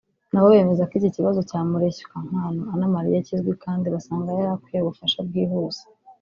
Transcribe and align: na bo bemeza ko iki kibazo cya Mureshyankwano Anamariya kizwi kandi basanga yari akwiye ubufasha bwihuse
na 0.31 0.39
bo 0.41 0.47
bemeza 0.53 0.87
ko 0.89 0.93
iki 0.99 1.09
kibazo 1.15 1.39
cya 1.49 1.59
Mureshyankwano 1.69 2.61
Anamariya 2.73 3.25
kizwi 3.27 3.51
kandi 3.63 3.85
basanga 3.95 4.27
yari 4.37 4.49
akwiye 4.55 4.79
ubufasha 4.81 5.19
bwihuse 5.27 5.83